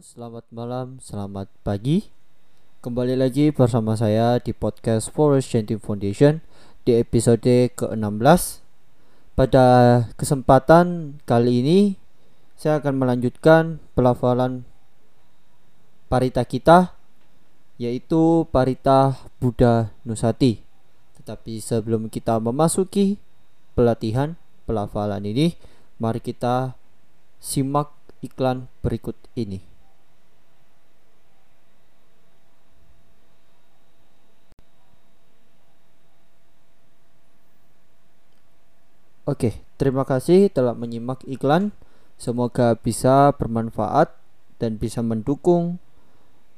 [0.00, 2.08] selamat malam, selamat pagi.
[2.80, 6.40] Kembali lagi bersama saya di podcast Forest Chanting Foundation
[6.88, 8.64] di episode ke-16.
[9.36, 9.66] Pada
[10.16, 11.78] kesempatan kali ini
[12.56, 14.64] saya akan melanjutkan pelafalan
[16.08, 16.96] parita kita
[17.76, 20.64] yaitu parita Buddha Nusati.
[21.20, 23.20] Tetapi sebelum kita memasuki
[23.76, 25.52] pelatihan pelafalan ini,
[26.00, 26.80] mari kita
[27.36, 29.64] simak iklan berikut ini.
[39.28, 41.70] Oke, terima kasih telah menyimak iklan.
[42.20, 44.12] Semoga bisa bermanfaat
[44.60, 45.78] dan bisa mendukung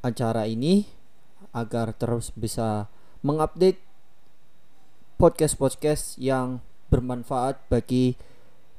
[0.03, 0.89] acara ini
[1.55, 2.89] agar terus bisa
[3.21, 3.79] mengupdate
[5.21, 8.19] podcast-podcast yang bermanfaat bagi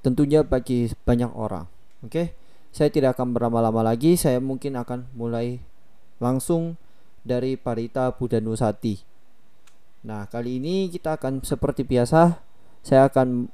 [0.04, 1.70] tentunya bagi banyak orang.
[2.04, 2.43] Oke
[2.74, 4.18] saya tidak akan berlama-lama lagi.
[4.18, 5.62] Saya mungkin akan mulai
[6.18, 6.76] langsung
[7.24, 9.14] dari Parita Buddha Nusati
[10.04, 12.36] nah kali ini kita akan seperti biasa
[12.84, 13.48] saya akan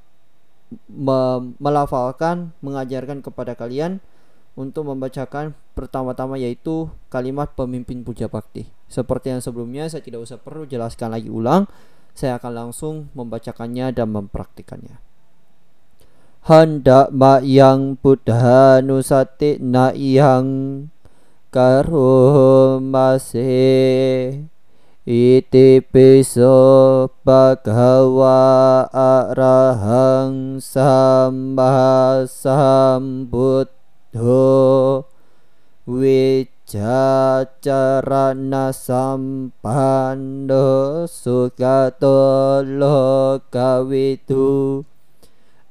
[0.90, 1.18] me
[1.62, 4.02] melafalkan mengajarkan kepada kalian
[4.58, 8.66] untuk membacakan pertama-tama yaitu kalimat pemimpin puja bakti.
[8.90, 11.70] Seperti yang sebelumnya saya tidak usah perlu jelaskan lagi ulang.
[12.18, 15.09] Saya akan langsung membacakannya dan mempraktikannya
[16.40, 20.88] hendak mak yang buddha nusati na yang
[21.52, 23.44] karumase
[25.04, 33.74] iti piso bhagawa arahang sambha sambuddho
[35.90, 37.10] wijacarana
[38.72, 40.62] sampando
[41.04, 44.10] sugato lokawidu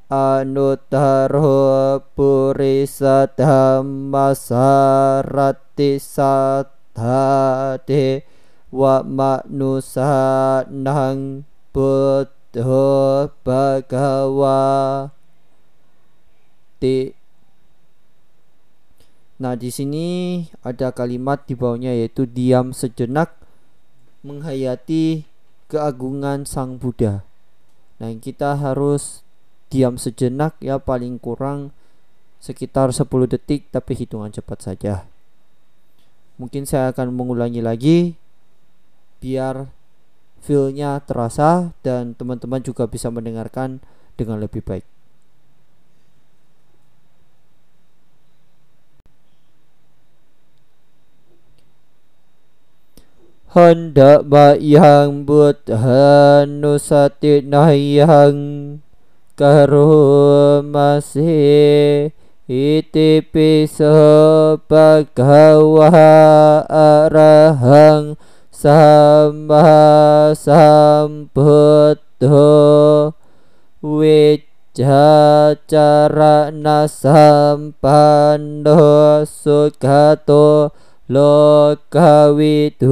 [0.10, 7.06] anuttaro purisa dhammasarati sathade
[8.74, 15.14] wa manusa nang buddha bhagawa
[16.82, 17.14] ti
[19.40, 23.40] Nah, di sini ada kalimat di bawahnya yaitu diam sejenak
[24.20, 25.24] menghayati
[25.72, 27.24] keagungan Sang Buddha.
[28.04, 29.24] Nah, kita harus
[29.70, 31.70] diam sejenak ya paling kurang
[32.42, 35.06] sekitar 10 detik tapi hitungan cepat saja.
[36.42, 37.98] Mungkin saya akan mengulangi lagi
[39.20, 39.70] biar
[40.40, 43.84] feelnya terasa dan teman-teman juga bisa mendengarkan
[44.16, 44.88] dengan lebih baik.
[53.50, 54.30] Hendak
[54.62, 58.38] yang buddha nusati yang
[59.40, 62.12] karo masih
[62.44, 65.88] iti piso bhagawa
[66.68, 68.20] arahang
[68.52, 71.56] sama sambuddho
[73.80, 74.84] wijacarana
[76.92, 78.76] sampando
[79.24, 80.76] sugato
[81.08, 82.92] lokawidu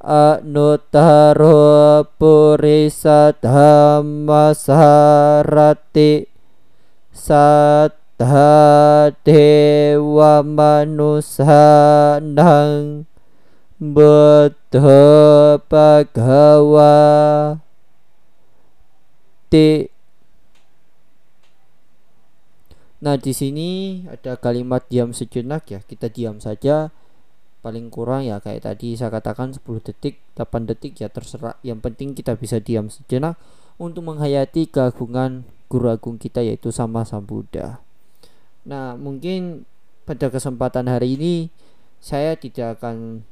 [0.00, 6.24] anuttaro purisa dhammasarati
[7.12, 11.44] sattha dewa manusanang
[13.76, 16.96] buddha bhagawa
[19.52, 19.92] ti
[23.00, 25.80] Nah, di sini ada kalimat diam sejenak ya.
[25.80, 26.92] Kita diam saja
[27.60, 31.56] paling kurang ya kayak tadi saya katakan 10 detik 8 detik ya terserah.
[31.60, 33.36] Yang penting kita bisa diam sejenak
[33.80, 37.80] untuk menghayati keagungan guru agung kita yaitu sama Sang Buddha
[38.60, 39.64] nah mungkin
[40.04, 41.48] pada kesempatan hari ini
[41.96, 43.24] saya tidak akan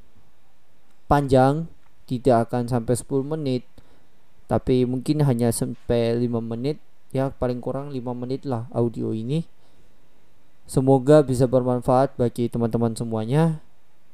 [1.04, 1.68] panjang
[2.08, 3.68] tidak akan sampai 10 menit
[4.48, 6.80] tapi mungkin hanya sampai 5 menit.
[7.12, 9.44] Ya paling kurang 5 menit lah audio ini.
[10.64, 13.60] Semoga bisa bermanfaat bagi teman-teman semuanya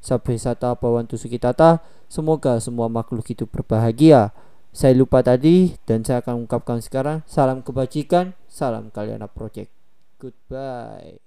[0.01, 4.31] Sabesata Bawantu Sukitata, semoga semua makhluk itu berbahagia.
[4.75, 9.71] Saya lupa tadi dan saya akan ungkapkan sekarang salam kebajikan, salam Kaliana Project.
[10.19, 11.23] Goodbye.